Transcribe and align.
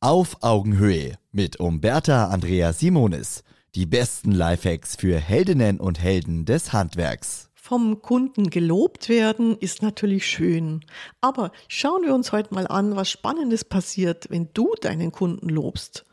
Auf 0.00 0.44
Augenhöhe 0.44 1.18
mit 1.32 1.58
Umberta 1.58 2.28
Andrea 2.28 2.72
Simonis. 2.72 3.42
Die 3.74 3.84
besten 3.84 4.30
Lifehacks 4.30 4.94
für 4.94 5.18
Heldinnen 5.18 5.80
und 5.80 6.00
Helden 6.00 6.44
des 6.44 6.72
Handwerks. 6.72 7.50
Vom 7.52 8.00
Kunden 8.00 8.48
gelobt 8.48 9.08
werden 9.08 9.58
ist 9.58 9.82
natürlich 9.82 10.24
schön. 10.24 10.84
Aber 11.20 11.50
schauen 11.66 12.04
wir 12.04 12.14
uns 12.14 12.30
heute 12.30 12.54
mal 12.54 12.68
an, 12.68 12.94
was 12.94 13.10
Spannendes 13.10 13.64
passiert, 13.64 14.30
wenn 14.30 14.50
du 14.54 14.72
deinen 14.80 15.10
Kunden 15.10 15.48
lobst. 15.48 16.04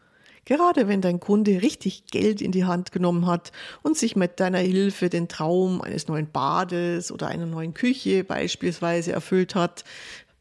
Gerade 0.45 0.87
wenn 0.87 1.01
dein 1.01 1.19
Kunde 1.19 1.63
richtig 1.63 2.05
Geld 2.07 2.39
in 2.39 2.51
die 2.51 2.65
Hand 2.65 2.91
genommen 2.91 3.25
hat 3.25 3.51
und 3.81 3.97
sich 3.97 4.15
mit 4.15 4.39
deiner 4.39 4.59
Hilfe 4.59 5.09
den 5.09 5.27
Traum 5.27 5.81
eines 5.81 6.07
neuen 6.07 6.31
Bades 6.31 7.11
oder 7.11 7.27
einer 7.27 7.47
neuen 7.47 7.73
Küche 7.73 8.23
beispielsweise 8.23 9.11
erfüllt 9.11 9.55
hat, 9.55 9.83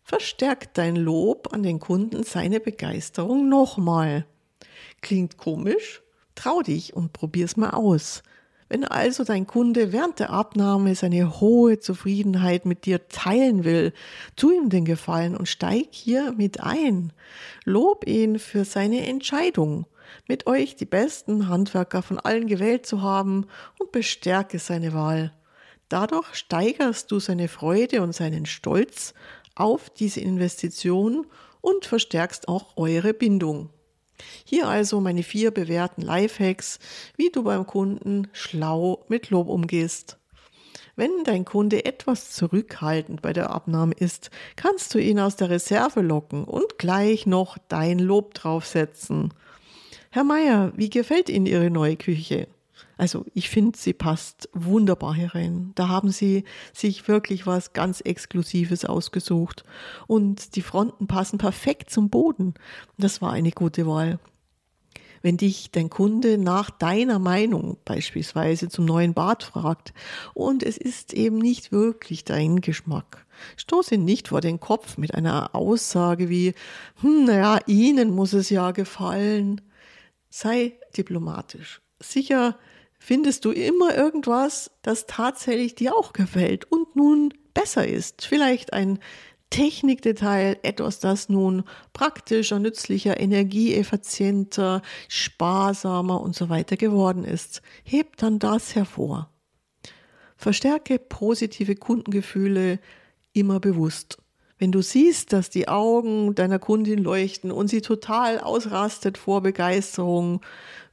verstärkt 0.05 0.77
dein 0.79 0.97
Lob 0.97 1.53
an 1.53 1.63
den 1.63 1.81
Kunden 1.81 2.23
seine 2.23 2.61
Begeisterung 2.61 3.49
nochmal. 3.49 4.27
Klingt 5.01 5.39
komisch? 5.39 6.03
Trau 6.35 6.63
dich 6.63 6.95
und 6.95 7.13
probier's 7.13 7.57
mal 7.57 7.71
aus. 7.71 8.23
Wenn 8.69 8.85
also 8.85 9.25
dein 9.25 9.47
Kunde 9.47 9.93
während 9.93 10.19
der 10.19 10.31
Abnahme 10.31 10.95
seine 10.95 11.41
hohe 11.41 11.79
Zufriedenheit 11.81 12.67
mit 12.67 12.87
dir 12.87 13.09
teilen 13.09 13.65
will, 13.65 13.93
tu 14.37 14.51
ihm 14.51 14.69
den 14.69 14.85
Gefallen 14.85 15.37
und 15.37 15.49
steig 15.49 15.89
hier 15.91 16.33
mit 16.33 16.61
ein. 16.61 17.13
Lob 17.65 18.07
ihn 18.07 18.39
für 18.39 18.65
seine 18.65 19.07
Entscheidung, 19.07 19.87
mit 20.27 20.47
euch 20.47 20.77
die 20.77 20.87
besten 20.87 21.49
Handwerker 21.49 22.03
von 22.03 22.19
allen 22.19 22.47
gewählt 22.47 22.87
zu 22.87 23.03
haben 23.03 23.47
und 23.79 23.93
bestärke 23.93 24.59
seine 24.59 24.93
Wahl. 24.93 25.33
Dadurch 25.89 26.35
steigerst 26.35 27.11
du 27.13 27.21
seine 27.21 27.49
Freude 27.49 28.03
und 28.03 28.15
seinen 28.15 28.47
Stolz 28.47 29.15
auf 29.55 29.91
diese 29.91 30.21
Investition 30.21 31.27
und 31.61 31.87
verstärkst 31.87 32.49
auch 32.49 32.77
eure 32.77 33.15
Bindung. 33.15 33.71
Hier 34.45 34.69
also 34.69 35.01
meine 35.01 35.23
vier 35.23 35.51
bewährten 35.51 36.03
Lifehacks, 36.03 36.79
wie 37.17 37.31
du 37.31 37.43
beim 37.43 37.67
Kunden 37.67 38.29
schlau 38.33 39.05
mit 39.09 39.31
Lob 39.31 39.49
umgehst. 39.49 40.19
Wenn 40.97 41.25
dein 41.25 41.45
Kunde 41.45 41.85
etwas 41.85 42.31
zurückhaltend 42.31 43.21
bei 43.21 43.33
der 43.33 43.51
Abnahme 43.51 43.95
ist, 43.95 44.31
kannst 44.55 44.95
du 44.95 44.99
ihn 44.99 45.19
aus 45.19 45.35
der 45.35 45.51
Reserve 45.51 46.01
locken 46.01 46.45
und 46.45 46.79
gleich 46.79 47.27
noch 47.27 47.59
dein 47.69 47.99
Lob 47.99 48.35
draufsetzen. 48.35 49.35
Herr 50.11 50.23
Meier, 50.23 50.73
wie 50.77 50.91
gefällt 50.91 51.29
Ihnen 51.29 51.47
Ihre 51.47 51.71
neue 51.71 51.97
Küche? 51.97 52.47
Also 52.97 53.25
ich 53.35 53.49
finde, 53.49 53.79
sie 53.79 53.93
passt 53.93 54.49
wunderbar 54.53 55.15
hier 55.15 55.35
rein. 55.35 55.73
Da 55.75 55.89
haben 55.89 56.11
sie 56.11 56.45
sich 56.73 57.09
wirklich 57.09 57.47
was 57.47 57.73
ganz 57.73 58.01
Exklusives 58.01 58.85
ausgesucht. 58.85 59.65
Und 60.07 60.55
die 60.57 60.63
Fronten 60.63 61.07
passen 61.07 61.39
perfekt 61.39 61.91
zum 61.91 62.09
Boden. 62.09 62.55
Das 62.97 63.21
war 63.21 63.33
eine 63.33 63.51
gute 63.51 63.87
Wahl. 63.87 64.19
Wenn 65.23 65.39
dich 65.39 65.71
dein 65.71 65.89
Kunde 65.89 66.37
nach 66.37 66.69
deiner 66.69 67.19
Meinung 67.19 67.79
beispielsweise 67.87 68.69
zum 68.69 68.85
neuen 68.85 69.15
Bad 69.15 69.43
fragt 69.43 69.95
und 70.35 70.63
es 70.63 70.77
ist 70.77 71.15
eben 71.15 71.39
nicht 71.39 71.73
wirklich 71.73 72.25
dein 72.25 72.61
Geschmack, 72.61 73.25
stoß 73.57 73.93
ihn 73.93 74.05
nicht 74.05 74.29
vor 74.29 74.43
den 74.43 74.61
Kopf 74.61 74.99
mit 74.99 75.15
einer 75.15 75.55
Aussage 75.55 76.29
wie, 76.29 76.53
hm, 77.01 77.25
naja, 77.25 77.59
Ihnen 77.67 78.11
muss 78.11 78.35
es 78.35 78.51
ja 78.51 78.73
gefallen. 78.73 79.63
Sei 80.29 80.75
diplomatisch. 80.95 81.81
Sicher 82.01 82.59
findest 82.99 83.45
du 83.45 83.51
immer 83.51 83.95
irgendwas, 83.95 84.71
das 84.83 85.07
tatsächlich 85.07 85.75
dir 85.75 85.97
auch 85.97 86.13
gefällt 86.13 86.71
und 86.71 86.97
nun 86.97 87.35
besser 87.53 87.87
ist. 87.87 88.25
Vielleicht 88.25 88.73
ein 88.73 88.99
Technikdetail, 89.51 90.59
etwas, 90.63 90.99
das 90.99 91.29
nun 91.29 91.63
praktischer, 91.93 92.59
nützlicher, 92.59 93.21
energieeffizienter, 93.21 94.83
sparsamer 95.09 96.21
und 96.21 96.35
so 96.35 96.49
weiter 96.49 96.77
geworden 96.77 97.25
ist. 97.25 97.63
Heb 97.85 98.17
dann 98.17 98.41
das 98.41 98.75
hervor. 98.75 99.31
Verstärke 100.37 100.99
positive 100.99 101.77
Kundengefühle 101.77 102.81
immer 103.33 103.61
bewusst. 103.61 104.19
Wenn 104.59 104.73
du 104.73 104.83
siehst, 104.83 105.33
dass 105.33 105.51
die 105.51 105.69
Augen 105.69 106.35
deiner 106.35 106.59
Kundin 106.59 106.99
leuchten 106.99 107.53
und 107.53 107.69
sie 107.69 107.81
total 107.81 108.41
ausrastet 108.41 109.19
vor 109.19 109.41
Begeisterung, 109.41 110.41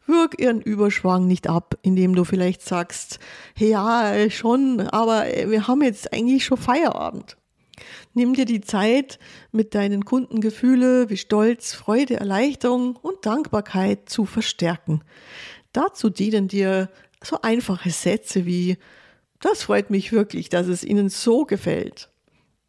wirk 0.08 0.40
ihren 0.40 0.62
Überschwang 0.62 1.28
nicht 1.28 1.48
ab, 1.48 1.78
indem 1.82 2.16
du 2.16 2.24
vielleicht 2.24 2.62
sagst, 2.62 3.20
ja, 3.58 4.30
schon, 4.30 4.82
aber 4.82 5.26
wir 5.26 5.68
haben 5.68 5.82
jetzt 5.82 6.14
eigentlich 6.14 6.46
schon 6.46 6.58
Feierabend. 6.58 7.38
Nimm 8.14 8.34
dir 8.34 8.46
die 8.46 8.62
Zeit, 8.62 9.20
mit 9.52 9.74
deinen 9.74 10.06
Kunden 10.06 10.42
Gefühle 10.42 11.10
wie 11.10 11.18
Stolz, 11.18 11.74
Freude, 11.74 12.16
Erleichterung 12.16 12.96
und 12.98 13.26
Dankbarkeit 13.26 14.10
zu 14.10 14.26
verstärken. 14.26 15.02
Dazu 15.74 16.10
dienen 16.10 16.48
dir 16.48 16.90
so 17.24 17.40
einfache 17.42 17.90
Sätze 17.90 18.46
wie, 18.46 18.78
das 19.40 19.64
freut 19.64 19.90
mich 19.90 20.12
wirklich, 20.12 20.50
dass 20.50 20.68
es 20.68 20.84
Ihnen 20.84 21.10
so 21.10 21.46
gefällt. 21.46 22.10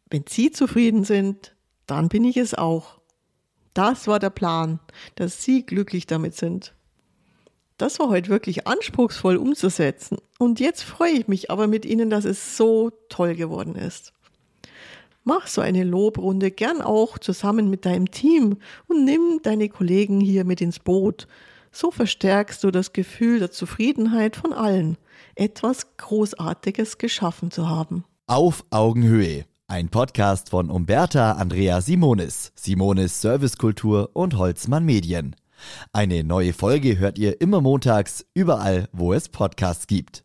Wenn 0.09 0.25
Sie 0.27 0.51
zufrieden 0.51 1.03
sind, 1.03 1.55
dann 1.85 2.09
bin 2.09 2.23
ich 2.23 2.37
es 2.37 2.53
auch. 2.53 2.99
Das 3.73 4.07
war 4.07 4.19
der 4.19 4.29
Plan, 4.29 4.79
dass 5.15 5.43
Sie 5.43 5.65
glücklich 5.65 6.07
damit 6.07 6.35
sind. 6.35 6.73
Das 7.77 7.99
war 7.99 8.09
heute 8.09 8.29
wirklich 8.29 8.67
anspruchsvoll 8.67 9.37
umzusetzen. 9.37 10.17
Und 10.39 10.59
jetzt 10.59 10.83
freue 10.83 11.11
ich 11.11 11.27
mich 11.27 11.49
aber 11.49 11.67
mit 11.67 11.85
Ihnen, 11.85 12.09
dass 12.09 12.25
es 12.25 12.55
so 12.57 12.91
toll 13.09 13.35
geworden 13.35 13.75
ist. 13.75 14.13
Mach 15.23 15.47
so 15.47 15.61
eine 15.61 15.83
Lobrunde 15.83 16.51
gern 16.51 16.81
auch 16.81 17.17
zusammen 17.17 17.69
mit 17.69 17.85
deinem 17.85 18.11
Team 18.11 18.57
und 18.87 19.05
nimm 19.05 19.39
deine 19.41 19.69
Kollegen 19.69 20.19
hier 20.19 20.43
mit 20.43 20.59
ins 20.59 20.79
Boot. 20.79 21.27
So 21.71 21.91
verstärkst 21.91 22.63
du 22.63 22.71
das 22.71 22.93
Gefühl 22.93 23.39
der 23.39 23.49
Zufriedenheit 23.49 24.35
von 24.35 24.53
allen, 24.53 24.97
etwas 25.35 25.95
Großartiges 25.97 26.97
geschaffen 26.97 27.51
zu 27.51 27.69
haben. 27.69 28.03
Auf 28.27 28.65
Augenhöhe. 28.69 29.45
Ein 29.67 29.89
Podcast 29.89 30.49
von 30.49 30.69
Umberta 30.69 31.31
Andrea 31.31 31.81
Simonis, 31.81 32.51
Simonis 32.53 33.21
Servicekultur 33.21 34.09
und 34.13 34.37
Holzmann 34.37 34.85
Medien. 34.85 35.35
Eine 35.91 36.23
neue 36.23 36.53
Folge 36.53 36.97
hört 36.97 37.17
ihr 37.17 37.41
immer 37.41 37.61
montags, 37.61 38.25
überall, 38.33 38.89
wo 38.91 39.13
es 39.13 39.29
Podcasts 39.29 39.87
gibt. 39.87 40.22